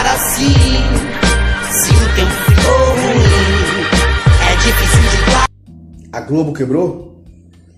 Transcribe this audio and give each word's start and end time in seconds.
ficar 0.00 0.14
assim. 0.14 0.52
Se 1.72 1.90
o 1.90 2.14
tempo 2.16 2.32
ficou 2.48 2.74
ruim, 2.96 3.84
é 4.48 4.56
difícil 4.56 5.00
de 5.02 6.16
A 6.16 6.20
Globo 6.20 6.52
quebrou? 6.52 7.22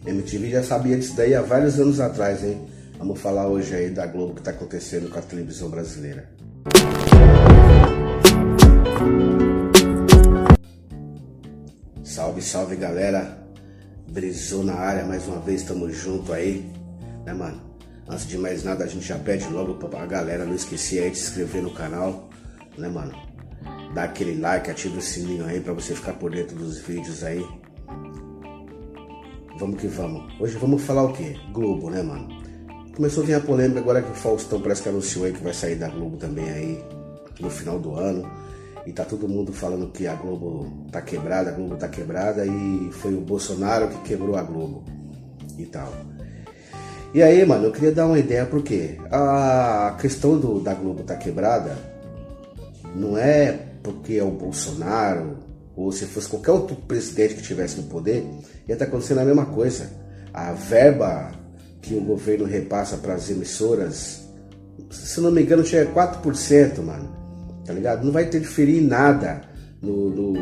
MTV 0.06 0.50
já 0.50 0.62
sabia 0.62 0.96
disso 0.96 1.14
daí 1.16 1.34
há 1.34 1.42
vários 1.42 1.78
anos 1.78 2.00
atrás, 2.00 2.42
hein? 2.44 2.60
Vamos 2.98 3.20
falar 3.20 3.48
hoje 3.48 3.74
aí 3.74 3.90
da 3.90 4.06
Globo 4.06 4.34
que 4.34 4.40
está 4.40 4.50
acontecendo 4.52 5.10
com 5.10 5.18
a 5.18 5.22
televisão 5.22 5.68
brasileira. 5.68 6.28
Salve, 12.02 12.42
salve 12.42 12.76
galera! 12.76 13.38
Brisou 14.08 14.62
na 14.62 14.74
área 14.74 15.04
mais 15.04 15.26
uma 15.26 15.40
vez, 15.40 15.62
tamo 15.62 15.90
junto 15.90 16.32
aí, 16.32 16.70
né 17.24 17.32
mano? 17.32 17.71
Antes 18.08 18.26
de 18.26 18.36
mais 18.36 18.64
nada, 18.64 18.84
a 18.84 18.86
gente 18.86 19.06
já 19.06 19.18
pede 19.18 19.48
logo 19.48 19.74
pra 19.74 20.04
galera 20.06 20.44
não 20.44 20.54
esquecer 20.54 21.04
aí 21.04 21.10
de 21.10 21.18
se 21.18 21.24
inscrever 21.28 21.62
no 21.62 21.70
canal, 21.70 22.28
né 22.76 22.88
mano? 22.88 23.14
Dá 23.94 24.04
aquele 24.04 24.40
like, 24.40 24.70
ativa 24.70 24.98
o 24.98 25.02
sininho 25.02 25.44
aí 25.44 25.60
pra 25.60 25.72
você 25.72 25.94
ficar 25.94 26.14
por 26.14 26.30
dentro 26.30 26.56
dos 26.56 26.78
vídeos 26.78 27.22
aí. 27.22 27.46
Vamos 29.58 29.80
que 29.80 29.86
vamos. 29.86 30.32
Hoje 30.40 30.56
vamos 30.56 30.82
falar 30.82 31.04
o 31.04 31.12
quê? 31.12 31.36
Globo, 31.52 31.90
né 31.90 32.02
mano? 32.02 32.28
Começou 32.96 33.22
a 33.22 33.26
vir 33.26 33.34
a 33.34 33.40
polêmica 33.40 33.80
agora 33.80 34.02
que 34.02 34.10
o 34.10 34.14
Faustão 34.14 34.60
parece 34.60 34.82
que 34.82 34.88
anunciou 34.88 35.24
aí 35.24 35.32
que 35.32 35.42
vai 35.42 35.54
sair 35.54 35.76
da 35.76 35.88
Globo 35.88 36.16
também 36.16 36.50
aí 36.50 36.84
no 37.40 37.48
final 37.48 37.78
do 37.78 37.94
ano. 37.94 38.28
E 38.84 38.92
tá 38.92 39.04
todo 39.04 39.28
mundo 39.28 39.52
falando 39.52 39.92
que 39.92 40.06
a 40.06 40.14
Globo 40.14 40.88
tá 40.90 41.00
quebrada, 41.00 41.50
a 41.50 41.52
Globo 41.52 41.76
tá 41.76 41.88
quebrada 41.88 42.44
e 42.44 42.90
foi 42.92 43.14
o 43.14 43.20
Bolsonaro 43.20 43.88
que 43.88 43.98
quebrou 44.08 44.36
a 44.36 44.42
Globo 44.42 44.84
e 45.56 45.64
tal. 45.66 45.92
E 47.14 47.22
aí, 47.22 47.44
mano, 47.44 47.66
eu 47.66 47.72
queria 47.72 47.92
dar 47.92 48.06
uma 48.06 48.18
ideia 48.18 48.46
porque 48.46 48.98
a 49.10 49.96
questão 50.00 50.38
do, 50.38 50.60
da 50.60 50.72
Globo 50.72 51.02
tá 51.02 51.14
quebrada 51.16 51.76
não 52.96 53.18
é 53.18 53.58
porque 53.82 54.14
é 54.14 54.24
o 54.24 54.30
Bolsonaro 54.30 55.36
ou 55.76 55.92
se 55.92 56.06
fosse 56.06 56.28
qualquer 56.28 56.52
outro 56.52 56.76
presidente 56.76 57.34
que 57.34 57.42
tivesse 57.42 57.78
no 57.78 57.84
poder, 57.84 58.24
ia 58.68 58.74
estar 58.74 58.84
tá 58.84 58.84
acontecendo 58.84 59.18
a 59.18 59.24
mesma 59.24 59.46
coisa. 59.46 59.90
A 60.32 60.52
verba 60.52 61.32
que 61.80 61.94
o 61.94 62.00
governo 62.00 62.44
repassa 62.44 62.96
para 62.96 63.14
as 63.14 63.28
emissoras, 63.30 64.22
se 64.90 65.20
não 65.20 65.30
me 65.30 65.42
engano, 65.42 65.64
chega 65.64 65.90
a 65.90 66.20
4%, 66.20 66.82
mano 66.82 67.22
tá 67.64 67.72
ligado? 67.72 68.04
Não 68.04 68.12
vai 68.12 68.24
interferir 68.24 68.78
em 68.78 68.86
nada 68.86 69.42
no, 69.80 70.10
no, 70.10 70.32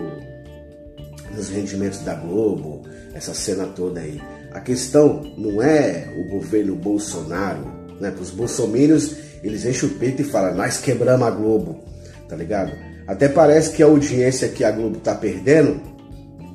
nos 1.35 1.49
rendimentos 1.49 2.01
da 2.01 2.15
Globo, 2.15 2.83
essa 3.15 3.35
cena 3.35 3.67
toda 3.67 4.01
aí. 4.01 4.21
A 4.53 4.61
questão 4.61 5.23
não 5.37 5.63
é 5.63 6.13
o 6.17 6.31
governo 6.31 6.75
Bolsonaro, 6.77 7.65
né? 8.01 8.13
Os 8.21 8.31
bolsominions, 8.31 9.15
eles 9.43 9.65
enchem 9.65 9.89
o 9.89 9.95
peito 9.95 10.23
e 10.23 10.25
falam, 10.25 10.55
nós 10.55 10.79
quebramos 10.79 11.27
a 11.27 11.31
Globo, 11.31 11.81
tá 12.29 12.37
ligado? 12.37 12.73
Até 13.07 13.29
parece 13.29 13.73
que 13.73 13.83
a 13.83 13.87
audiência 13.87 14.49
que 14.49 14.65
a 14.65 14.71
Globo 14.71 14.99
tá 14.99 15.15
perdendo 15.15 15.81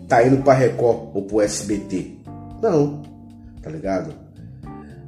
tá 0.07 0.25
indo 0.25 0.37
pra 0.43 0.53
Record 0.53 1.15
ou 1.15 1.23
pro 1.23 1.41
SBT. 1.41 2.17
Não, 2.61 3.01
tá 3.61 3.69
ligado? 3.69 4.13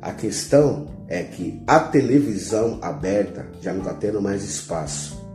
A 0.02 0.11
questão 0.11 0.88
é 1.08 1.23
que 1.23 1.61
a 1.67 1.80
televisão 1.80 2.80
aberta 2.81 3.45
já 3.61 3.73
não 3.73 3.83
tá 3.83 3.93
tendo 3.93 4.21
mais 4.21 4.43
espaço 4.43 5.27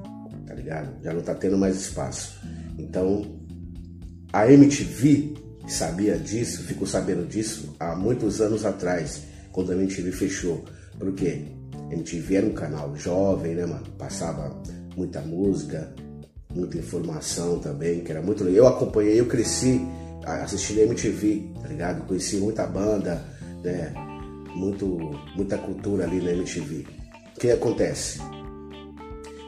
tá 0.53 0.57
ligado? 0.57 0.91
Já 1.03 1.15
não 1.15 1.23
tá 1.23 1.35
tendo 1.35 1.57
mais 1.57 1.77
espaço. 1.77 2.39
Então, 2.79 3.25
a 4.31 4.51
MTV 4.53 5.35
sabia 5.67 6.19
disso, 6.19 6.63
ficou 6.65 6.87
sabendo 6.87 7.27
disso 7.27 7.75
há 7.79 7.95
muitos 7.95 8.41
anos 8.41 8.65
atrás, 8.65 9.23
quando 9.51 9.73
a 9.73 9.75
MTV 9.75 10.13
fechou. 10.13 10.65
Por 10.99 11.13
quê? 11.15 11.45
A 11.91 11.95
MTV 11.95 12.37
era 12.37 12.47
um 12.47 12.53
canal 12.53 12.95
jovem, 12.97 13.55
né, 13.55 13.67
mano? 13.67 13.87
Passava 13.99 14.61
muita 14.97 15.21
música, 15.21 15.95
muita 16.55 16.79
informação 16.79 17.59
também, 17.59 18.01
que 18.01 18.11
era 18.11 18.23
muito 18.23 18.45
legal. 18.45 18.67
Eu 18.67 18.69
acompanhei, 18.69 19.21
eu 19.21 19.27
cresci 19.27 19.81
assistindo 20.25 20.81
a 20.81 20.83
MTV, 20.83 21.53
tá 21.61 21.69
ligado? 21.69 22.07
Conheci 22.07 22.37
muita 22.37 22.67
banda, 22.67 23.25
né? 23.63 23.93
Muito, 24.55 24.87
muita 25.35 25.57
cultura 25.59 26.05
ali 26.05 26.21
na 26.21 26.33
MTV. 26.33 26.87
O 27.37 27.41
que 27.41 27.51
acontece? 27.51 28.21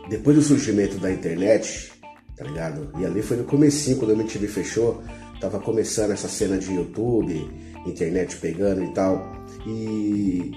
depois 0.09 0.37
do 0.37 0.43
surgimento 0.43 0.99
da 0.99 1.11
internet, 1.11 1.93
tá 2.37 2.45
ligado? 2.45 2.91
E 2.99 3.05
ali 3.05 3.23
foi 3.23 3.37
no 3.37 3.45
comecinho, 3.45 3.97
quando 3.97 4.11
a 4.11 4.15
MTV 4.15 4.49
fechou, 4.49 5.03
tava 5.41 5.61
começando 5.61 6.13
essa 6.13 6.29
cena 6.29 6.59
de 6.59 6.73
YouTube, 6.73 7.51
internet 7.87 8.37
pegando 8.37 8.83
e 8.83 8.95
tal. 8.95 9.33
E 9.67 10.53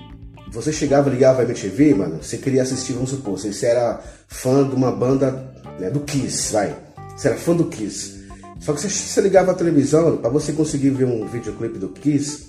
você 0.51 0.71
chegava, 0.71 1.09
ligava 1.09 1.41
a 1.41 1.45
MTV, 1.45 1.93
mano, 1.93 2.23
você 2.23 2.37
queria 2.37 2.61
assistir, 2.61 2.93
vamos 2.93 3.09
supor, 3.09 3.37
você 3.37 3.65
era 3.65 4.01
fã 4.27 4.67
de 4.67 4.75
uma 4.75 4.91
banda 4.91 5.53
né, 5.79 5.89
do 5.89 6.01
Kiss, 6.01 6.53
vai. 6.53 6.75
Você 7.15 7.27
era 7.29 7.37
fã 7.37 7.55
do 7.55 7.65
Kiss. 7.65 8.25
Só 8.59 8.73
que 8.73 8.81
você, 8.81 8.89
você 8.89 9.21
ligava 9.21 9.51
a 9.51 9.55
televisão, 9.55 10.17
para 10.17 10.29
você 10.29 10.53
conseguir 10.53 10.91
ver 10.91 11.05
um 11.05 11.27
videoclipe 11.27 11.77
do 11.77 11.89
Kiss, 11.89 12.47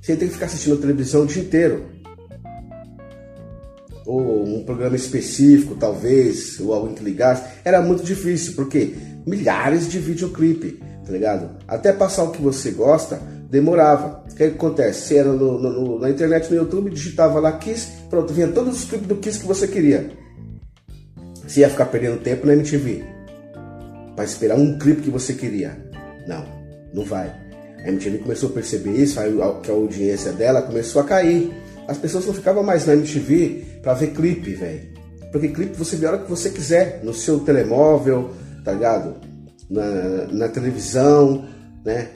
você 0.00 0.16
tem 0.16 0.28
que 0.28 0.34
ficar 0.34 0.46
assistindo 0.46 0.74
a 0.74 0.80
televisão 0.80 1.22
o 1.22 1.26
dia 1.26 1.42
inteiro 1.42 2.02
ou 4.04 4.44
um 4.44 4.64
programa 4.64 4.96
específico, 4.96 5.74
talvez, 5.74 6.58
ou 6.60 6.72
alguém 6.72 6.94
que 6.94 7.04
ligasse, 7.04 7.44
era 7.64 7.80
muito 7.80 8.02
difícil, 8.02 8.54
porque 8.54 8.94
milhares 9.26 9.88
de 9.88 9.98
videoclipe, 9.98 10.80
tá 11.04 11.12
ligado? 11.12 11.50
Até 11.66 11.92
passar 11.92 12.24
o 12.24 12.30
que 12.30 12.40
você 12.40 12.70
gosta, 12.70 13.20
demorava. 13.50 14.22
O 14.30 14.34
que, 14.34 14.44
acontece? 14.44 15.08
Você 15.08 15.16
era 15.18 15.32
no, 15.32 15.58
no, 15.58 15.98
na 15.98 16.10
internet, 16.10 16.50
no 16.50 16.56
YouTube, 16.56 16.90
digitava 16.90 17.38
lá 17.38 17.52
Kiss, 17.52 17.88
pronto, 18.08 18.32
vinha 18.32 18.48
todos 18.48 18.78
os 18.78 18.84
clipes 18.84 19.06
do 19.06 19.16
Kiss 19.16 19.40
que 19.40 19.46
você 19.46 19.68
queria. 19.68 20.10
Você 21.46 21.60
ia 21.60 21.68
ficar 21.68 21.86
perdendo 21.86 22.20
tempo 22.20 22.46
na 22.46 22.54
MTV 22.54 23.04
para 24.14 24.24
esperar 24.24 24.56
um 24.56 24.78
clipe 24.78 25.02
que 25.02 25.10
você 25.10 25.34
queria. 25.34 25.76
Não, 26.26 26.44
não 26.94 27.04
vai. 27.04 27.34
A 27.84 27.88
MTV 27.88 28.18
começou 28.18 28.48
a 28.50 28.52
perceber 28.52 28.92
isso, 28.92 29.18
que 29.62 29.70
a 29.70 29.74
audiência 29.74 30.32
dela 30.32 30.62
começou 30.62 31.02
a 31.02 31.04
cair. 31.04 31.52
As 31.88 31.98
pessoas 31.98 32.26
não 32.26 32.32
ficavam 32.32 32.62
mais 32.62 32.86
na 32.86 32.94
MTV 32.94 33.80
para 33.82 33.94
ver 33.94 34.12
clipe, 34.12 34.54
velho. 34.54 34.92
Porque 35.32 35.48
clipe 35.48 35.76
você 35.76 35.96
vê 35.96 36.06
a 36.06 36.10
hora 36.10 36.18
que 36.18 36.30
você 36.30 36.50
quiser, 36.50 37.00
no 37.02 37.12
seu 37.12 37.40
telemóvel, 37.40 38.30
tá 38.64 38.72
ligado? 38.72 39.16
Na, 39.72 40.26
na 40.30 40.48
televisão, 40.48 41.46
né? 41.84 42.10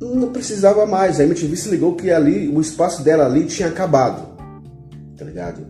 Não 0.00 0.32
precisava 0.32 0.84
mais. 0.84 1.18
A 1.18 1.24
MTV 1.24 1.56
se 1.56 1.70
ligou 1.70 1.94
que 1.94 2.10
ali, 2.10 2.48
o 2.48 2.60
espaço 2.60 3.02
dela 3.02 3.24
ali 3.24 3.46
tinha 3.46 3.68
acabado, 3.68 4.36
tá 5.16 5.24
ligado? 5.24 5.66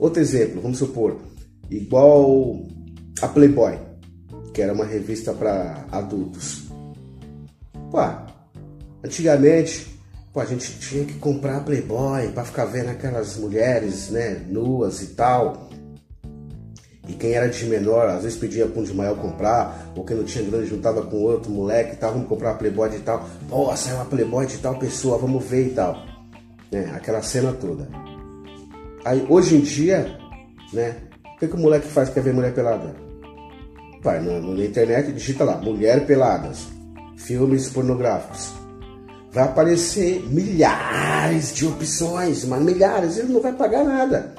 Outro 0.00 0.20
exemplo, 0.22 0.62
vamos 0.62 0.78
supor, 0.78 1.20
igual 1.70 2.64
a 3.20 3.28
Playboy, 3.28 3.78
que 4.54 4.62
era 4.62 4.72
uma 4.72 4.84
revista 4.84 5.32
para 5.32 5.86
adultos. 5.90 6.68
Pô, 7.90 8.00
antigamente 9.04 9.92
Pô, 10.32 10.40
a 10.40 10.46
gente 10.46 10.78
tinha 10.78 11.04
que 11.04 11.14
comprar 11.18 11.60
Playboy 11.60 12.28
para 12.32 12.44
ficar 12.44 12.64
vendo 12.64 12.88
aquelas 12.88 13.36
mulheres, 13.36 14.08
né, 14.08 14.42
nuas 14.48 15.02
e 15.02 15.08
tal. 15.08 15.68
Quem 17.22 17.34
era 17.34 17.48
de 17.48 17.64
menor, 17.66 18.08
às 18.08 18.24
vezes 18.24 18.36
pedia 18.36 18.66
para 18.66 18.80
um 18.80 18.84
de 18.84 18.92
maior 18.92 19.16
comprar, 19.16 19.92
ou 19.94 20.04
quem 20.04 20.16
não 20.16 20.24
tinha 20.24 20.44
grana 20.44 20.66
juntava 20.66 21.02
com 21.02 21.18
outro 21.18 21.52
moleque 21.52 21.92
e 21.92 21.96
tal, 21.96 22.14
vamos 22.14 22.26
comprar 22.26 22.50
uma 22.50 22.58
Playboy 22.58 22.90
de 22.90 22.98
tal. 22.98 23.24
Pô, 23.48 23.76
saiu 23.76 23.94
uma 23.94 24.06
Playboy 24.06 24.44
de 24.44 24.58
tal 24.58 24.76
pessoa, 24.76 25.18
vamos 25.18 25.44
ver 25.44 25.68
e 25.68 25.70
tal. 25.70 26.04
Né, 26.72 26.90
aquela 26.92 27.22
cena 27.22 27.52
toda. 27.52 27.88
Aí, 29.04 29.24
hoje 29.28 29.54
em 29.54 29.60
dia, 29.60 30.18
né, 30.72 30.96
o 31.36 31.38
que, 31.38 31.46
que 31.46 31.54
o 31.54 31.60
moleque 31.60 31.86
faz 31.86 32.08
que 32.08 32.14
quer 32.16 32.24
ver 32.24 32.34
mulher 32.34 32.52
pelada? 32.54 32.92
Vai 34.02 34.20
na, 34.20 34.40
na 34.40 34.64
internet, 34.64 35.12
digita 35.12 35.44
lá, 35.44 35.58
mulher 35.58 36.04
peladas, 36.04 36.66
filmes 37.16 37.68
pornográficos 37.68 38.52
vai 39.30 39.44
aparecer 39.44 40.22
milhares 40.28 41.54
de 41.54 41.66
opções, 41.66 42.44
mas 42.44 42.60
milhares, 42.60 43.16
ele 43.16 43.32
não 43.32 43.40
vai 43.40 43.52
pagar 43.52 43.82
nada. 43.82 44.34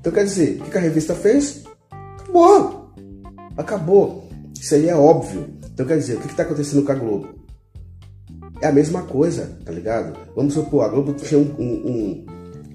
Então 0.00 0.10
quer 0.10 0.24
dizer, 0.24 0.62
o 0.62 0.70
que 0.70 0.78
a 0.78 0.80
revista 0.80 1.14
fez? 1.14 1.67
Acabou. 2.28 2.92
Acabou. 3.56 4.28
Isso 4.60 4.74
aí 4.74 4.88
é 4.88 4.94
óbvio. 4.94 5.48
Então 5.72 5.86
quer 5.86 5.96
dizer, 5.96 6.16
o 6.16 6.20
que 6.20 6.26
está 6.26 6.42
acontecendo 6.42 6.84
com 6.84 6.92
a 6.92 6.94
Globo? 6.94 7.28
É 8.60 8.66
a 8.66 8.72
mesma 8.72 9.02
coisa, 9.02 9.56
tá 9.64 9.72
ligado? 9.72 10.18
Vamos 10.34 10.54
supor, 10.54 10.84
a 10.84 10.88
Globo 10.88 11.14
tinha 11.14 11.38
um, 11.40 11.54
um, 11.58 11.90
um 11.90 12.26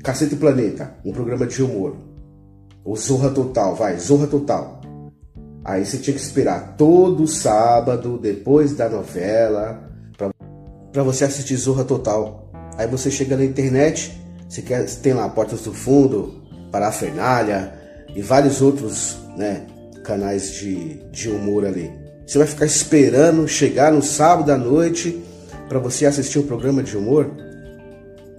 Cacete 0.01 0.35
Planeta, 0.35 0.95
um 1.05 1.11
programa 1.11 1.45
de 1.45 1.61
humor. 1.61 1.95
O 2.83 2.95
Zorra 2.95 3.29
Total, 3.29 3.75
vai, 3.75 3.97
Zorra 3.97 4.27
Total. 4.27 4.81
Aí 5.63 5.85
você 5.85 5.97
tinha 5.97 6.15
que 6.15 6.21
esperar 6.21 6.75
todo 6.77 7.27
sábado, 7.27 8.17
depois 8.17 8.73
da 8.73 8.89
novela, 8.89 9.89
para 10.91 11.03
você 11.03 11.25
assistir 11.25 11.57
Zorra 11.57 11.83
Total. 11.83 12.49
Aí 12.77 12.87
você 12.87 13.11
chega 13.11 13.37
na 13.37 13.45
internet, 13.45 14.17
você 14.47 14.61
quer, 14.61 14.85
tem 14.85 15.13
lá 15.13 15.29
Portas 15.29 15.61
do 15.61 15.73
Fundo, 15.73 16.41
Parafernália 16.71 17.82
e 18.15 18.21
vários 18.21 18.61
outros 18.61 19.17
né, 19.37 19.65
canais 20.03 20.53
de, 20.53 20.99
de 21.11 21.29
humor 21.29 21.65
ali. 21.65 21.91
Você 22.25 22.37
vai 22.37 22.47
ficar 22.47 22.65
esperando 22.65 23.47
chegar 23.47 23.91
no 23.91 24.01
sábado 24.01 24.51
à 24.51 24.57
noite 24.57 25.21
para 25.67 25.79
você 25.79 26.05
assistir 26.05 26.39
um 26.39 26.47
programa 26.47 26.81
de 26.81 26.95
humor? 26.97 27.29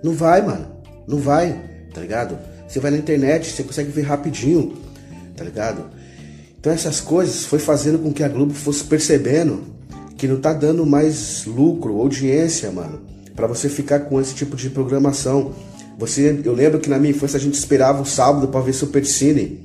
Não 0.03 0.13
vai, 0.13 0.43
mano. 0.43 0.67
Não 1.07 1.19
vai, 1.19 1.61
tá 1.93 2.01
ligado? 2.01 2.39
Você 2.67 2.81
vai 2.81 2.91
na 2.91 2.97
internet, 2.97 3.51
você 3.51 3.63
consegue 3.63 3.91
ver 3.91 4.03
rapidinho, 4.03 4.77
tá 5.37 5.45
ligado? 5.45 5.85
Então 6.59 6.73
essas 6.73 7.01
coisas 7.01 7.45
foi 7.45 7.59
fazendo 7.59 7.99
com 7.99 8.13
que 8.13 8.23
a 8.23 8.29
Globo 8.29 8.55
fosse 8.55 8.85
percebendo 8.85 9.65
que 10.17 10.27
não 10.27 10.41
tá 10.41 10.53
dando 10.53 10.87
mais 10.87 11.45
lucro, 11.45 12.01
audiência, 12.01 12.71
mano, 12.71 13.03
para 13.37 13.47
você 13.47 13.69
ficar 13.69 14.01
com 14.01 14.21
esse 14.21 14.35
tipo 14.35 14.57
de 14.57 14.71
programação. 14.71 15.53
Você, 15.99 16.41
eu 16.45 16.53
lembro 16.53 16.81
que 16.81 16.91
na 16.91 16.99
minha 16.99 17.13
infância 17.13 17.37
a 17.37 17.41
gente 17.41 17.55
esperava 17.55 18.03
o 18.03 18.07
sábado 18.07 18.49
para 18.49 18.61
ver 18.61 18.73
Super 18.73 19.05
Cine, 19.07 19.65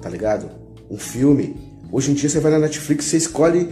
tá 0.00 0.08
ligado? 0.08 0.48
Um 0.90 0.98
filme. 0.98 1.56
Hoje 1.90 2.12
em 2.12 2.14
dia 2.14 2.28
você 2.28 2.40
vai 2.40 2.52
na 2.52 2.58
Netflix, 2.58 3.06
você 3.06 3.16
escolhe, 3.16 3.68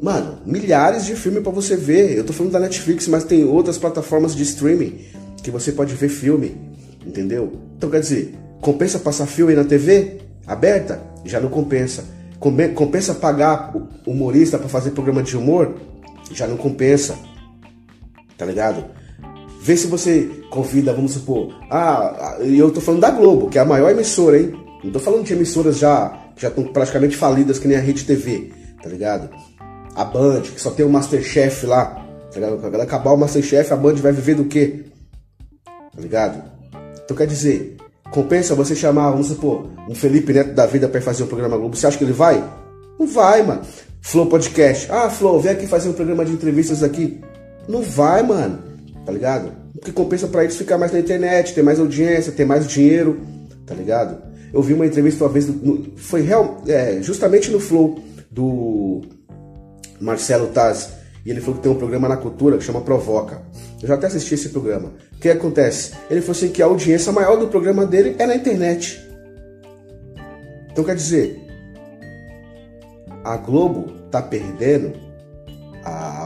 mano, 0.00 0.38
milhares 0.46 1.04
de 1.04 1.14
filmes 1.14 1.42
para 1.42 1.52
você 1.52 1.76
ver. 1.76 2.16
Eu 2.16 2.24
tô 2.24 2.32
falando 2.32 2.52
da 2.52 2.60
Netflix, 2.60 3.06
mas 3.08 3.24
tem 3.24 3.44
outras 3.44 3.76
plataformas 3.76 4.34
de 4.34 4.42
streaming 4.42 5.04
que 5.42 5.50
você 5.50 5.72
pode 5.72 5.94
ver 5.94 6.08
filme, 6.08 6.56
entendeu? 7.06 7.52
Então 7.76 7.90
quer 7.90 8.00
dizer, 8.00 8.34
compensa 8.60 8.98
passar 8.98 9.26
filme 9.26 9.54
na 9.54 9.64
TV 9.64 10.18
aberta? 10.46 11.02
Já 11.24 11.40
não 11.40 11.50
compensa. 11.50 12.04
Compensa 12.38 13.14
pagar 13.14 13.74
humorista 14.06 14.58
para 14.58 14.68
fazer 14.68 14.92
programa 14.92 15.22
de 15.22 15.36
humor? 15.36 15.74
Já 16.32 16.46
não 16.46 16.56
compensa. 16.56 17.18
Tá 18.36 18.46
ligado? 18.46 18.84
Vê 19.60 19.76
se 19.76 19.86
você 19.86 20.30
convida, 20.50 20.92
vamos 20.92 21.12
supor. 21.12 21.52
Ah, 21.70 22.36
eu 22.40 22.70
tô 22.70 22.80
falando 22.80 23.00
da 23.00 23.10
Globo, 23.10 23.48
que 23.48 23.58
é 23.58 23.60
a 23.60 23.64
maior 23.64 23.90
emissora, 23.90 24.38
hein? 24.38 24.52
Não 24.82 24.92
tô 24.92 25.00
falando 25.00 25.24
de 25.24 25.32
emissoras 25.32 25.78
já 25.78 26.16
que 26.34 26.42
já 26.42 26.48
estão 26.48 26.64
praticamente 26.64 27.16
falidas, 27.16 27.58
que 27.58 27.66
nem 27.66 27.76
a 27.76 27.80
Rede 27.80 28.04
TV, 28.04 28.52
tá 28.80 28.88
ligado? 28.88 29.28
A 29.94 30.04
Band, 30.04 30.42
que 30.42 30.60
só 30.60 30.70
tem 30.70 30.86
o 30.86 30.88
Masterchef 30.88 31.66
lá, 31.66 31.86
tá 32.32 32.36
ligado? 32.36 32.60
Quando 32.60 32.80
acabar 32.80 33.12
o 33.12 33.16
Masterchef, 33.16 33.72
a 33.72 33.76
Band 33.76 33.96
vai 33.96 34.12
viver 34.12 34.36
do 34.36 34.44
quê? 34.44 34.84
Tá 35.64 36.00
ligado? 36.00 36.40
Então 37.04 37.16
quer 37.16 37.26
dizer, 37.26 37.76
compensa 38.12 38.54
você 38.54 38.76
chamar, 38.76 39.10
vamos 39.10 39.26
supor, 39.26 39.68
um 39.88 39.94
Felipe 39.94 40.32
Neto 40.32 40.54
da 40.54 40.66
vida 40.66 40.88
para 40.88 41.00
fazer 41.00 41.24
um 41.24 41.26
programa 41.26 41.56
Globo. 41.56 41.76
Você 41.76 41.88
acha 41.88 41.98
que 41.98 42.04
ele 42.04 42.12
vai? 42.12 42.42
Não 42.98 43.06
vai, 43.06 43.42
mano. 43.42 43.62
Flow 44.00 44.26
Podcast. 44.26 44.90
Ah, 44.92 45.10
Flow, 45.10 45.40
vem 45.40 45.52
aqui 45.52 45.66
fazer 45.66 45.88
um 45.88 45.92
programa 45.92 46.24
de 46.24 46.32
entrevistas 46.32 46.84
aqui. 46.84 47.20
Não 47.68 47.82
vai, 47.82 48.22
mano. 48.22 48.67
Tá 49.08 49.12
ligado? 49.14 49.52
O 49.74 49.80
que 49.80 49.90
compensa 49.90 50.28
para 50.28 50.44
eles 50.44 50.54
ficar 50.54 50.76
mais 50.76 50.92
na 50.92 50.98
internet, 50.98 51.54
ter 51.54 51.62
mais 51.62 51.80
audiência, 51.80 52.30
ter 52.30 52.44
mais 52.44 52.66
dinheiro, 52.66 53.18
tá 53.64 53.74
ligado? 53.74 54.22
Eu 54.52 54.60
vi 54.60 54.74
uma 54.74 54.84
entrevista 54.84 55.24
uma 55.24 55.30
vez, 55.30 55.46
no, 55.46 55.96
foi 55.96 56.20
real, 56.20 56.62
é, 56.68 57.00
justamente 57.00 57.50
no 57.50 57.58
Flow 57.58 57.98
do 58.30 59.00
Marcelo 59.98 60.48
Taz. 60.48 60.90
E 61.24 61.30
ele 61.30 61.40
falou 61.40 61.56
que 61.56 61.62
tem 61.62 61.72
um 61.72 61.76
programa 61.76 62.06
na 62.06 62.18
cultura 62.18 62.58
que 62.58 62.64
chama 62.64 62.82
Provoca. 62.82 63.40
Eu 63.80 63.88
já 63.88 63.94
até 63.94 64.08
assisti 64.08 64.34
esse 64.34 64.50
programa. 64.50 64.92
O 65.16 65.18
que 65.18 65.30
acontece? 65.30 65.92
Ele 66.10 66.20
falou 66.20 66.36
assim 66.36 66.50
que 66.50 66.62
a 66.62 66.66
audiência 66.66 67.10
maior 67.10 67.38
do 67.38 67.48
programa 67.48 67.86
dele 67.86 68.14
é 68.18 68.26
na 68.26 68.36
internet. 68.36 69.02
Então 70.70 70.84
quer 70.84 70.94
dizer, 70.94 71.40
a 73.24 73.38
Globo 73.38 73.90
tá 74.10 74.20
perdendo 74.20 74.92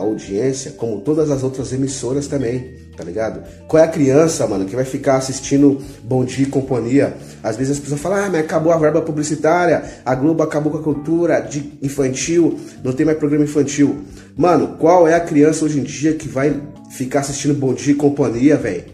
audiência, 0.03 0.73
como 0.73 1.01
todas 1.01 1.31
as 1.31 1.43
outras 1.43 1.73
emissoras 1.73 2.27
também, 2.27 2.75
tá 2.97 3.05
ligado? 3.05 3.43
Qual 3.67 3.83
é 3.83 3.87
a 3.87 3.91
criança, 3.91 4.47
mano, 4.47 4.65
que 4.65 4.77
vai 4.77 4.85
ficar 4.85 5.17
assistindo 5.17 5.81
Bom 6.05 6.25
Dia 6.25 6.45
e 6.45 6.49
Companhia? 6.49 7.17
Às 7.43 7.57
vezes 7.57 7.77
as 7.77 7.79
pessoas 7.79 8.01
falam, 8.01 8.25
ah, 8.25 8.29
mas 8.31 8.41
acabou 8.41 8.73
a 8.73 8.79
verba 8.79 9.01
publicitária, 9.01 9.83
a 10.05 10.15
Globo 10.15 10.43
acabou 10.43 10.73
com 10.73 10.79
a 10.79 10.83
cultura 10.83 11.41
de 11.41 11.73
infantil, 11.83 12.59
não 12.85 12.93
tem 12.93 13.07
mais 13.07 13.19
programa 13.19 13.45
infantil. 13.45 14.03
Mano, 14.37 14.77
qual 14.79 15.09
é 15.09 15.15
a 15.15 15.21
criança 15.21 15.65
hoje 15.65 15.81
em 15.81 15.83
dia 15.83 16.15
que 16.15 16.29
vai 16.29 16.61
ficar 16.91 17.21
assistindo 17.21 17.55
Bom 17.55 17.73
Dia 17.75 17.93
e 17.93 17.97
Companhia, 17.97 18.57
velho? 18.57 18.85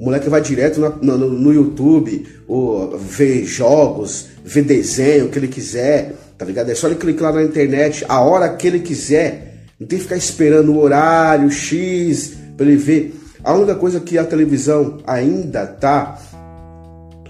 O 0.00 0.04
moleque 0.04 0.30
vai 0.30 0.40
direto 0.40 0.80
na, 0.80 0.88
no, 0.88 1.18
no, 1.28 1.52
YouTube, 1.52 2.26
ou 2.48 2.96
ver 2.96 3.44
jogos, 3.44 4.28
ver 4.42 4.62
desenho, 4.62 5.26
o 5.26 5.28
que 5.28 5.38
ele 5.38 5.46
quiser, 5.46 6.14
tá 6.38 6.44
ligado? 6.46 6.70
É 6.70 6.74
só 6.74 6.86
ele 6.86 6.96
clicar 6.96 7.34
lá 7.34 7.40
na 7.40 7.46
internet 7.46 8.02
a 8.08 8.18
hora 8.22 8.48
que 8.48 8.66
ele 8.66 8.80
quiser 8.80 9.49
não 9.80 9.86
tem 9.86 9.98
que 9.98 10.04
ficar 10.04 10.16
esperando 10.18 10.72
o 10.72 10.78
horário 10.78 11.50
X 11.50 12.34
para 12.54 12.66
ele 12.66 12.76
ver. 12.76 13.18
A 13.42 13.54
única 13.54 13.74
coisa 13.74 13.98
que 13.98 14.18
a 14.18 14.24
televisão 14.24 14.98
ainda 15.06 15.66
tá 15.66 16.20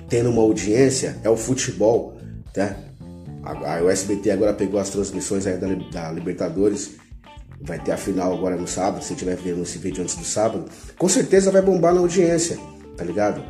tendo 0.09 0.31
uma 0.31 0.43
audiência 0.43 1.17
é 1.23 1.31
o 1.31 1.37
futebol, 1.37 2.17
tá? 2.53 2.77
A, 3.45 3.77
a, 3.77 3.83
o 3.85 3.89
SBT 3.89 4.33
agora 4.33 4.53
pegou 4.53 4.81
as 4.81 4.91
transmissões 4.91 5.47
aí 5.47 5.57
da, 5.57 5.69
da 5.93 6.11
Libertadores. 6.11 6.97
Vai 7.63 7.79
ter 7.79 7.93
a 7.93 7.97
final 7.97 8.33
agora 8.33 8.57
no 8.57 8.67
sábado, 8.67 9.05
se 9.05 9.15
tiver 9.15 9.37
vendo 9.37 9.63
esse 9.63 9.79
vídeo 9.79 10.03
antes 10.03 10.17
do 10.17 10.25
sábado. 10.25 10.65
Com 10.99 11.09
certeza 11.09 11.53
vai 11.53 11.63
bombar 11.63 11.95
na 11.95 12.01
audiência, 12.01 12.59
tá 12.97 13.05
ligado? 13.05 13.45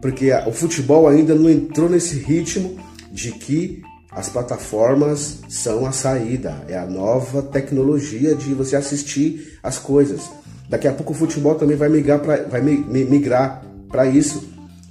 Porque 0.00 0.30
a, 0.30 0.46
o 0.46 0.52
futebol 0.52 1.08
ainda 1.08 1.34
não 1.34 1.50
entrou 1.50 1.88
nesse 1.88 2.16
ritmo 2.18 2.78
de 3.10 3.32
que 3.32 3.82
as 4.16 4.30
plataformas 4.30 5.40
são 5.46 5.84
a 5.84 5.92
saída, 5.92 6.64
é 6.68 6.78
a 6.78 6.86
nova 6.86 7.42
tecnologia 7.42 8.34
de 8.34 8.54
você 8.54 8.74
assistir 8.74 9.58
as 9.62 9.76
coisas. 9.76 10.22
Daqui 10.70 10.88
a 10.88 10.92
pouco 10.92 11.12
o 11.12 11.14
futebol 11.14 11.54
também 11.54 11.76
vai 11.76 11.90
migrar 11.90 12.20
para 12.20 12.44
vai 12.44 12.62
migrar 12.62 13.62
para 13.90 14.06
isso. 14.06 14.42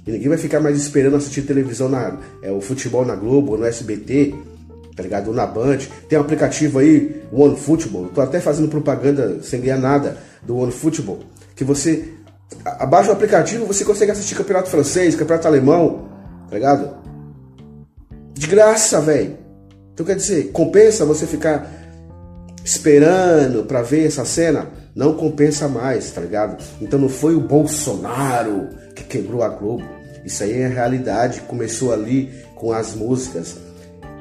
E 0.06 0.12
ninguém 0.12 0.28
vai 0.28 0.38
ficar 0.38 0.60
mais 0.60 0.78
esperando 0.78 1.16
assistir 1.16 1.42
televisão 1.42 1.88
na 1.88 2.16
é 2.40 2.52
o 2.52 2.60
futebol 2.60 3.04
na 3.04 3.16
Globo, 3.16 3.56
no 3.56 3.66
SBT, 3.66 4.32
tá 4.94 5.02
ligado? 5.02 5.26
Ou 5.26 5.34
na 5.34 5.44
Band. 5.44 5.78
Tem 6.08 6.16
um 6.16 6.22
aplicativo 6.22 6.78
aí, 6.78 7.20
One 7.32 7.56
Football. 7.56 8.10
Tô 8.14 8.20
até 8.20 8.38
fazendo 8.38 8.68
propaganda 8.68 9.42
sem 9.42 9.60
ganhar 9.60 9.78
nada 9.78 10.18
do 10.44 10.56
One 10.56 10.70
Football, 10.70 11.18
que 11.56 11.64
você 11.64 12.12
abaixa 12.64 13.10
o 13.10 13.12
aplicativo, 13.12 13.66
você 13.66 13.84
consegue 13.84 14.12
assistir 14.12 14.36
campeonato 14.36 14.70
francês, 14.70 15.16
campeonato 15.16 15.48
alemão, 15.48 16.08
tá 16.48 16.54
ligado? 16.54 17.05
De 18.36 18.46
graça, 18.46 19.00
velho. 19.00 19.38
Então 19.94 20.04
quer 20.04 20.16
dizer, 20.16 20.50
compensa 20.52 21.06
você 21.06 21.26
ficar 21.26 21.72
esperando 22.62 23.64
para 23.64 23.80
ver 23.80 24.06
essa 24.06 24.26
cena? 24.26 24.68
Não 24.94 25.14
compensa 25.14 25.68
mais, 25.68 26.10
tá 26.10 26.20
ligado? 26.20 26.62
Então 26.80 26.98
não 26.98 27.08
foi 27.08 27.34
o 27.34 27.40
Bolsonaro 27.40 28.68
que 28.94 29.04
quebrou 29.04 29.42
a 29.42 29.48
Globo. 29.48 29.84
Isso 30.22 30.42
aí 30.42 30.52
é 30.52 30.66
realidade. 30.66 31.40
Começou 31.42 31.94
ali 31.94 32.30
com 32.54 32.72
as 32.72 32.94
músicas. 32.94 33.56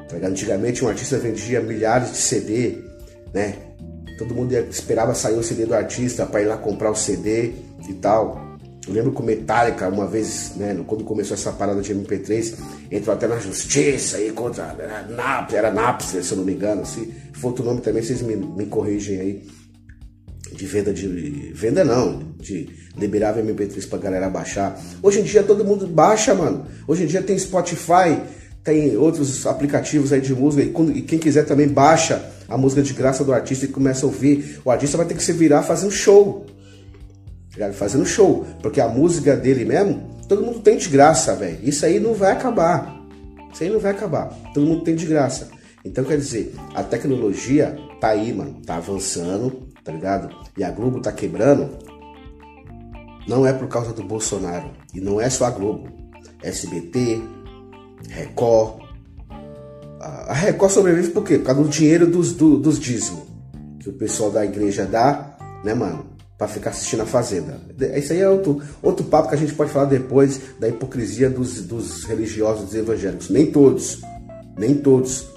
Tá? 0.08 0.16
Antigamente 0.26 0.86
um 0.86 0.88
artista 0.88 1.18
vendia 1.18 1.60
milhares 1.60 2.12
de 2.12 2.18
CD, 2.18 2.78
né? 3.34 3.56
Todo 4.18 4.34
mundo 4.34 4.54
esperava 4.54 5.14
sair 5.14 5.38
o 5.38 5.44
CD 5.44 5.66
do 5.66 5.76
artista 5.76 6.26
para 6.26 6.42
ir 6.42 6.46
lá 6.46 6.56
comprar 6.56 6.90
o 6.90 6.96
CD 6.96 7.52
e 7.90 7.94
tal. 7.96 8.45
Eu 8.88 8.94
lembro 8.94 9.12
que 9.12 9.22
o 9.22 9.26
Metallica, 9.26 9.88
uma 9.88 10.06
vez, 10.06 10.54
né, 10.58 10.78
quando 10.86 11.04
começou 11.04 11.36
essa 11.36 11.52
parada 11.52 11.82
de 11.82 11.94
MP3, 11.94 12.56
entrou 12.92 13.16
até 13.16 13.28
na 13.28 13.40
justiça 13.40 14.18
aí 14.18 14.32
contra 14.32 14.76
era 14.78 15.02
Napster, 15.10 15.58
era 15.58 15.72
Napster, 15.72 16.24
se 16.24 16.32
eu 16.32 16.38
não 16.38 16.46
me 16.46 16.54
engano. 16.54 16.86
Se 16.86 17.12
for 17.34 17.48
outro 17.48 17.66
nome 17.66 17.82
também, 17.82 18.04
vocês 18.04 18.22
me, 18.22 18.36
me 18.36 18.68
corrigem 18.68 19.20
aí. 19.20 19.48
De 20.54 20.66
venda 20.68 20.94
de. 20.94 21.52
Venda 21.54 21.84
não, 21.84 22.34
de 22.38 22.70
liberar 22.96 23.36
MP3 23.36 23.90
pra 23.90 23.98
galera 23.98 24.30
baixar. 24.30 24.80
Hoje 25.02 25.20
em 25.20 25.24
dia 25.24 25.42
todo 25.42 25.66
mundo 25.66 25.88
baixa, 25.88 26.36
mano. 26.36 26.68
Hoje 26.88 27.04
em 27.04 27.08
dia 27.08 27.24
tem 27.24 27.38
Spotify, 27.38 28.22
tem 28.64 28.96
outros 28.96 29.46
aplicativos 29.48 30.14
aí 30.14 30.22
de 30.22 30.34
música, 30.34 30.64
e, 30.64 30.70
quando, 30.70 30.96
e 30.96 31.02
quem 31.02 31.18
quiser 31.18 31.46
também 31.46 31.68
baixa 31.68 32.24
a 32.48 32.58
música 32.58 32.84
de 32.84 32.94
graça 32.94 33.24
do 33.24 33.34
artista 33.34 33.66
e 33.66 33.68
começa 33.68 34.06
a 34.06 34.10
ouvir. 34.10 34.62
O 34.64 34.70
artista 34.70 34.96
vai 34.96 35.08
ter 35.08 35.16
que 35.16 35.24
se 35.24 35.34
virar 35.34 35.64
fazer 35.64 35.88
um 35.88 35.92
show 35.92 36.46
fazendo 37.74 38.06
show, 38.06 38.46
porque 38.62 38.82
a 38.82 38.88
música 38.88 39.36
dele 39.36 39.66
mesmo, 39.66 40.10
todo 40.28 40.44
mundo 40.44 40.60
tem 40.60 40.78
de 40.78 40.90
graça, 40.90 41.36
velho. 41.36 41.60
Isso 41.64 41.86
aí 41.86 42.00
não 42.00 42.14
vai 42.14 42.32
acabar. 42.32 42.96
Isso 43.54 43.64
aí 43.64 43.70
não 43.70 43.80
vai 43.80 43.92
acabar. 43.92 44.28
Todo 44.54 44.66
mundo 44.66 44.84
tem 44.84 44.96
de 44.96 45.06
graça. 45.06 45.50
Então 45.84 46.04
quer 46.04 46.18
dizer, 46.18 46.54
a 46.74 46.84
tecnologia 46.84 47.78
tá 48.02 48.10
aí, 48.10 48.34
mano, 48.34 48.62
tá 48.66 48.76
avançando, 48.76 49.70
tá 49.84 49.92
ligado? 49.92 50.36
E 50.58 50.64
a 50.64 50.72
Globo 50.72 51.00
tá 51.00 51.12
quebrando. 51.12 51.70
Não 53.28 53.46
é 53.46 53.54
por 53.54 53.68
causa 53.68 53.94
do 53.94 54.04
Bolsonaro. 54.04 54.72
E 54.94 55.00
não 55.00 55.22
é 55.22 55.30
só 55.30 55.46
a 55.46 55.52
Globo. 55.52 55.88
SBT, 56.42 57.22
Record. 58.10 58.84
A 60.00 60.34
Record 60.34 60.72
sobrevive 60.72 61.10
por 61.10 61.24
quê? 61.24 61.38
Por 61.38 61.46
causa 61.46 61.64
do 61.64 61.70
dinheiro 61.70 62.08
dos, 62.08 62.34
do, 62.34 62.58
dos 62.58 62.80
dízimos. 62.80 63.24
Que 63.80 63.90
o 63.90 63.94
pessoal 63.94 64.32
da 64.32 64.44
igreja 64.44 64.86
dá, 64.86 65.38
né, 65.64 65.74
mano? 65.74 66.15
Para 66.38 66.48
ficar 66.48 66.72
assistindo 66.72 67.02
a 67.02 67.06
Fazenda. 67.06 67.60
Isso 67.96 68.12
aí 68.12 68.20
é 68.20 68.30
outro, 68.30 68.62
outro 68.82 69.06
papo 69.06 69.30
que 69.30 69.36
a 69.36 69.38
gente 69.38 69.54
pode 69.54 69.72
falar 69.72 69.86
depois 69.86 70.40
da 70.60 70.68
hipocrisia 70.68 71.30
dos, 71.30 71.62
dos 71.62 72.04
religiosos 72.04 72.66
dos 72.66 72.76
evangélicos. 72.76 73.30
Nem 73.30 73.46
todos, 73.46 74.02
nem 74.58 74.76
todos. 74.76 75.28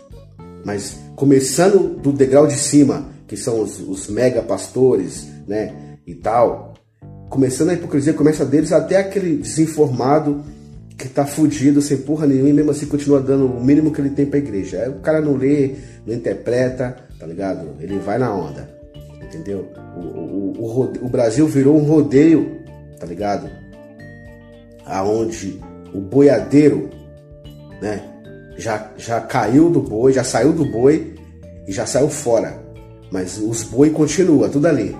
Mas 0.64 0.96
começando 1.14 1.96
do 2.00 2.12
degrau 2.12 2.46
de 2.46 2.56
cima, 2.56 3.08
que 3.28 3.36
são 3.36 3.60
os, 3.60 3.78
os 3.78 4.08
mega 4.08 4.42
pastores, 4.42 5.26
né, 5.46 5.98
e 6.06 6.14
tal. 6.14 6.74
Começando 7.28 7.70
a 7.70 7.74
hipocrisia, 7.74 8.12
começa 8.12 8.44
deles 8.44 8.72
até 8.72 8.96
aquele 8.96 9.36
desinformado 9.36 10.42
que 10.96 11.08
tá 11.08 11.24
fudido, 11.24 11.80
sem 11.80 11.98
porra 11.98 12.26
nenhuma, 12.26 12.48
e 12.48 12.52
mesmo 12.52 12.72
assim 12.72 12.86
continua 12.86 13.20
dando 13.20 13.46
o 13.46 13.62
mínimo 13.62 13.92
que 13.92 14.00
ele 14.00 14.10
tem 14.10 14.26
pra 14.26 14.38
igreja. 14.38 14.82
Aí 14.82 14.88
o 14.88 14.94
cara 14.94 15.20
não 15.20 15.36
lê, 15.36 15.76
não 16.04 16.12
interpreta, 16.12 16.96
tá 17.20 17.24
ligado? 17.24 17.76
Ele 17.80 18.00
vai 18.00 18.18
na 18.18 18.34
onda 18.34 18.77
entendeu? 19.22 19.70
O, 19.96 20.00
o, 20.00 20.54
o, 20.58 21.06
o, 21.06 21.08
Brasil 21.08 21.46
virou 21.46 21.76
um 21.76 21.84
rodeio, 21.84 22.62
tá 22.98 23.06
ligado? 23.06 23.48
Aonde 24.84 25.60
o 25.94 26.00
boiadeiro, 26.00 26.90
né? 27.80 28.02
já, 28.58 28.90
já 28.96 29.20
caiu 29.20 29.70
do 29.70 29.80
boi, 29.80 30.12
já 30.12 30.24
saiu 30.24 30.52
do 30.52 30.64
boi 30.64 31.14
e 31.66 31.72
já 31.72 31.86
saiu 31.86 32.10
fora. 32.10 32.60
Mas 33.10 33.38
os 33.38 33.62
boi 33.62 33.90
continua, 33.90 34.48
tudo 34.48 34.66
ali. 34.66 34.94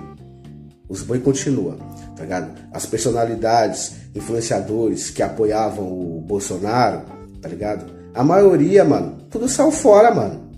Os 0.87 1.03
boi 1.03 1.19
continua, 1.19 1.77
tá 2.15 2.23
ligado? 2.23 2.57
As 2.71 2.85
personalidades, 2.85 3.93
influenciadores 4.15 5.11
que 5.11 5.21
apoiavam 5.21 5.85
o 5.85 6.21
Bolsonaro, 6.21 7.03
tá 7.41 7.49
ligado? 7.49 7.85
A 8.15 8.23
maioria, 8.23 8.83
mano, 8.83 9.17
tudo 9.29 9.47
saiu 9.47 9.71
fora, 9.71 10.13
mano. 10.13 10.49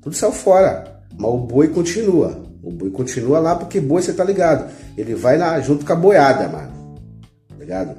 Tudo 0.00 0.16
saiu 0.16 0.32
fora. 0.32 1.00
Mas 1.16 1.30
o 1.30 1.38
boi 1.38 1.68
continua. 1.68 2.41
O 2.62 2.70
boi 2.70 2.90
continua 2.90 3.38
lá 3.40 3.56
porque 3.56 3.80
boi, 3.80 4.02
você 4.02 4.12
tá 4.12 4.24
ligado? 4.24 4.70
Ele 4.96 5.14
vai 5.14 5.36
lá 5.36 5.60
junto 5.60 5.84
com 5.84 5.92
a 5.92 5.96
boiada, 5.96 6.48
mano. 6.48 6.96
Tá 7.48 7.56
ligado? 7.56 7.96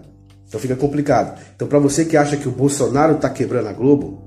Então 0.47 0.59
fica 0.59 0.75
complicado. 0.75 1.39
Então, 1.55 1.67
para 1.67 1.79
você 1.79 2.05
que 2.05 2.15
acha 2.15 2.37
que 2.37 2.47
o 2.47 2.51
Bolsonaro 2.51 3.15
tá 3.15 3.29
quebrando 3.29 3.67
a 3.67 3.73
Globo, 3.73 4.23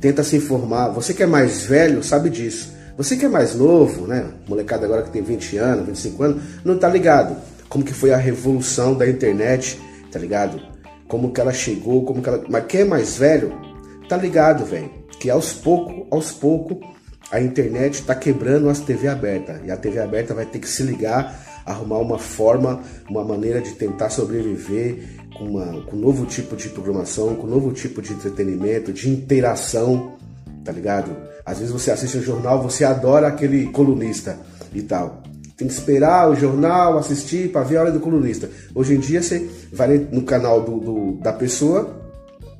tenta 0.00 0.22
se 0.22 0.36
informar. 0.36 0.88
Você 0.88 1.14
que 1.14 1.22
é 1.22 1.26
mais 1.26 1.64
velho 1.64 2.02
sabe 2.02 2.28
disso. 2.28 2.72
Você 2.96 3.16
que 3.16 3.24
é 3.24 3.28
mais 3.28 3.54
novo, 3.54 4.06
né? 4.06 4.26
Molecada 4.48 4.84
agora 4.84 5.02
que 5.02 5.10
tem 5.10 5.22
20 5.22 5.56
anos, 5.56 5.86
25 5.86 6.22
anos, 6.22 6.42
não 6.64 6.78
tá 6.78 6.88
ligado 6.88 7.36
como 7.74 7.84
que 7.84 7.92
foi 7.92 8.12
a 8.12 8.16
revolução 8.16 8.94
da 8.94 9.08
internet, 9.08 9.80
tá 10.12 10.18
ligado? 10.18 10.60
Como 11.08 11.32
que 11.32 11.40
ela 11.40 11.52
chegou, 11.52 12.04
como 12.04 12.22
que 12.22 12.28
ela. 12.28 12.44
Mas 12.48 12.66
quem 12.66 12.82
é 12.82 12.84
mais 12.84 13.16
velho, 13.16 13.52
tá 14.08 14.16
ligado, 14.16 14.64
velho. 14.64 14.88
Que 15.18 15.28
aos 15.28 15.52
poucos, 15.52 16.06
aos 16.08 16.30
poucos, 16.30 16.78
a 17.30 17.40
internet 17.40 18.02
tá 18.02 18.14
quebrando 18.14 18.68
as 18.68 18.80
TV 18.80 19.08
abertas. 19.08 19.60
E 19.64 19.70
a 19.70 19.76
TV 19.76 20.00
aberta 20.00 20.34
vai 20.34 20.46
ter 20.46 20.58
que 20.58 20.68
se 20.68 20.82
ligar, 20.82 21.62
arrumar 21.64 21.98
uma 21.98 22.18
forma, 22.18 22.80
uma 23.08 23.24
maneira 23.24 23.60
de 23.60 23.72
tentar 23.72 24.10
sobreviver 24.10 25.24
com, 25.36 25.44
uma, 25.44 25.82
com 25.82 25.96
um 25.96 26.00
novo 26.00 26.26
tipo 26.26 26.56
de 26.56 26.68
programação, 26.68 27.34
com 27.34 27.46
um 27.46 27.50
novo 27.50 27.72
tipo 27.72 28.00
de 28.00 28.12
entretenimento, 28.12 28.92
de 28.92 29.10
interação, 29.10 30.12
tá 30.64 30.72
ligado? 30.72 31.16
Às 31.44 31.58
vezes 31.58 31.72
você 31.72 31.90
assiste 31.90 32.18
o 32.18 32.22
jornal, 32.22 32.62
você 32.62 32.84
adora 32.84 33.26
aquele 33.26 33.66
colunista 33.66 34.38
e 34.72 34.82
tal. 34.82 35.22
Tem 35.56 35.68
que 35.68 35.74
esperar 35.74 36.30
o 36.30 36.34
jornal, 36.34 36.98
assistir 36.98 37.50
para 37.52 37.62
ver 37.62 37.76
a 37.76 37.80
hora 37.82 37.92
do 37.92 38.00
colunista. 38.00 38.50
Hoje 38.74 38.94
em 38.94 38.98
dia 38.98 39.22
você 39.22 39.48
vai 39.72 39.98
no 40.10 40.22
canal 40.22 40.60
do, 40.60 40.80
do, 40.80 41.12
da 41.20 41.32
pessoa, 41.32 42.00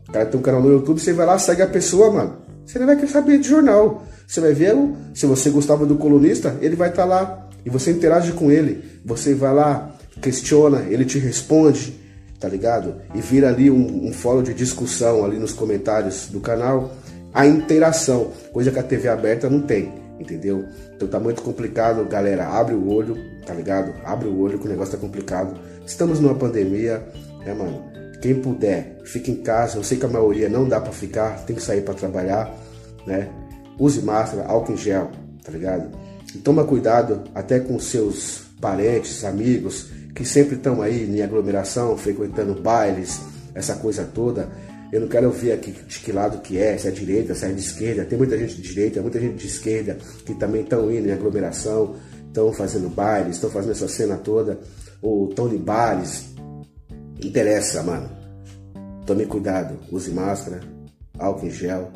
o 0.09 0.13
cara 0.13 0.27
tem 0.27 0.39
um 0.39 0.43
canal 0.43 0.63
no 0.63 0.71
YouTube, 0.71 1.01
você 1.01 1.13
vai 1.13 1.27
lá, 1.27 1.39
segue 1.39 1.63
a 1.63 1.67
pessoa, 1.67 2.13
mano. 2.13 2.37
Você 2.65 2.79
não 2.79 2.87
vai 2.87 2.97
querer 2.97 3.09
saber 3.09 3.39
de 3.39 3.49
jornal. 3.49 4.05
Você 4.27 4.41
vai 4.41 4.53
ver, 4.53 4.75
se 5.15 5.27
você 5.27 5.51
gostava 5.51 5.87
do 5.87 5.97
colunista, 5.97 6.57
ele 6.61 6.77
vai 6.77 6.91
estar 6.91 7.03
tá 7.03 7.09
lá 7.09 7.49
e 7.65 7.71
você 7.71 7.91
interage 7.91 8.33
com 8.33 8.51
ele. 8.51 9.01
Você 9.05 9.35
vai 9.35 9.55
lá, 9.55 9.97
questiona, 10.21 10.87
ele 10.89 11.05
te 11.05 11.19
responde, 11.19 11.99
tá 12.41 12.49
ligado? 12.49 12.97
E 13.15 13.21
vira 13.21 13.49
ali 13.49 13.71
um, 13.71 14.07
um 14.07 14.13
fórum 14.13 14.43
de 14.43 14.55
discussão 14.55 15.25
ali 15.25 15.39
nos 15.39 15.53
comentários 15.53 16.29
do 16.29 16.41
canal 16.41 16.91
a 17.35 17.45
interação, 17.45 18.31
coisa 18.53 18.71
que 18.71 18.79
a 18.79 18.83
TV 18.83 19.09
aberta 19.09 19.51
não 19.51 19.61
tem, 19.61 19.93
entendeu? 20.21 20.65
Então 20.95 21.09
tá 21.09 21.19
muito 21.19 21.43
complicado, 21.43 22.05
galera. 22.05 22.47
Abre 22.47 22.77
o 22.77 22.89
olho, 22.89 23.19
tá 23.45 23.53
ligado? 23.53 23.93
Abre 24.05 24.29
o 24.29 24.39
olho 24.39 24.57
que 24.57 24.67
o 24.67 24.71
negócio 24.71 24.95
tá 24.95 25.01
complicado. 25.01 25.59
Estamos 25.85 26.21
numa 26.21 26.37
pandemia, 26.37 27.03
né, 27.45 27.53
mano? 27.53 27.83
Quem 28.23 28.37
puder, 28.37 29.01
fique 29.05 29.33
em 29.33 29.43
casa. 29.43 29.79
Eu 29.79 29.83
sei 29.83 29.99
que 29.99 30.07
a 30.07 30.09
maioria 30.09 30.49
não 30.49 30.69
dá 30.69 30.81
para 30.81 30.93
ficar, 30.93 31.45
tem 31.45 31.57
que 31.57 31.63
sair 31.63 31.81
para 31.81 31.95
trabalhar, 31.95 32.55
né? 33.05 33.29
Use 33.79 34.03
máscara, 34.03 34.47
álcool 34.47 34.73
em 34.73 34.77
gel, 34.77 35.11
tá 35.43 35.51
ligado? 35.51 35.91
E 36.35 36.39
toma 36.39 36.65
cuidado 36.65 37.25
até 37.35 37.61
com 37.61 37.79
seus 37.79 38.43
parentes, 38.61 39.25
amigos 39.25 39.91
que 40.15 40.25
sempre 40.25 40.57
estão 40.57 40.81
aí 40.81 41.05
em 41.05 41.23
aglomeração, 41.23 41.97
frequentando 41.99 42.55
bailes, 42.61 43.21
essa 43.55 43.75
coisa 43.77 44.05
toda. 44.05 44.49
Eu 44.93 45.01
não 45.01 45.09
quero 45.09 45.31
ver 45.31 45.53
aqui 45.53 45.73
de 45.73 45.99
que 45.99 46.13
lado 46.13 46.41
que 46.41 46.57
é, 46.57 46.79
se 46.79 46.87
é 46.87 46.91
direita, 46.91 47.35
se 47.35 47.45
é 47.45 47.49
de 47.49 47.61
esquerda. 47.61 48.05
Tem 48.05 48.17
muita 48.17 48.39
gente 48.39 48.55
de 48.55 48.63
direita, 48.63 49.03
muita 49.03 49.21
gente 49.21 49.35
de 49.35 49.47
esquerda 49.47 49.99
que 50.25 50.35
também 50.35 50.63
estão 50.63 50.91
indo 50.91 51.09
em 51.09 51.13
aglomeração, 51.13 51.97
estão 52.29 52.53
fazendo 52.53 52.89
bailes, 52.89 53.35
estão 53.35 53.51
fazendo 53.51 53.73
essa 53.73 53.89
cena 53.89 54.17
toda, 54.17 54.61
ou 55.03 55.29
estão 55.29 55.53
em 55.53 55.59
bares. 55.59 56.27
Interessa, 57.21 57.83
mano. 57.83 58.09
Tome 59.05 59.27
cuidado, 59.27 59.79
use 59.91 60.13
máscara, 60.13 60.61
álcool 61.19 61.47
em 61.47 61.51
gel. 61.51 61.91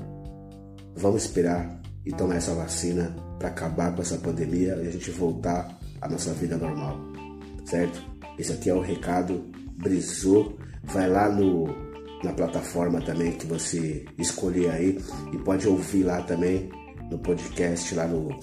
Vamos 0.99 1.25
esperar 1.27 1.81
e 2.05 2.11
tomar 2.11 2.37
essa 2.37 2.53
vacina 2.55 3.15
para 3.39 3.49
acabar 3.49 3.95
com 3.95 4.03
essa 4.03 4.19
pandemia 4.19 4.75
e 4.83 4.89
a 4.89 4.91
gente 4.91 5.13
voltar 5.13 5.79
à 6.01 6.09
nossa 6.09 6.33
vida 6.33 6.57
normal, 6.57 6.99
certo? 7.65 8.03
Esse 8.37 8.53
aqui 8.53 8.69
é 8.69 8.75
o 8.75 8.81
recado. 8.81 9.45
Brisou. 9.77 10.59
Vai 10.83 11.09
lá 11.09 11.29
no 11.29 11.69
na 12.25 12.33
plataforma 12.33 13.01
também 13.01 13.31
que 13.31 13.47
você 13.47 14.05
escolher 14.19 14.71
aí 14.71 14.99
e 15.33 15.39
pode 15.39 15.69
ouvir 15.69 16.03
lá 16.03 16.21
também 16.23 16.69
no 17.09 17.17
podcast 17.21 17.95
lá 17.95 18.09
no 18.09 18.37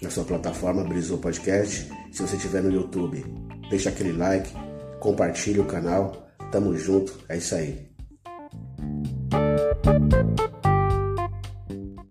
na 0.00 0.08
sua 0.08 0.24
plataforma 0.24 0.82
Brisou 0.84 1.18
Podcast. 1.18 1.92
Se 2.10 2.22
você 2.22 2.36
estiver 2.36 2.62
no 2.62 2.72
YouTube, 2.72 3.22
deixa 3.68 3.90
aquele 3.90 4.12
like, 4.12 4.50
compartilha 4.98 5.60
o 5.60 5.66
canal. 5.66 6.26
Tamo 6.50 6.74
junto, 6.74 7.18
é 7.28 7.36
isso 7.36 7.54
aí. 7.54 7.91